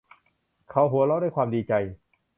[0.69, 1.73] เขาหัวเราะด้วยความดีใจ